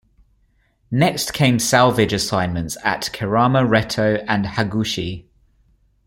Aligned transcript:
Next 0.89 1.31
came 1.31 1.59
salvage 1.59 2.11
assignments 2.11 2.75
at 2.83 3.11
Kerama 3.13 3.67
Retto 3.69 4.25
and 4.27 4.45
Hagushi. 4.45 5.25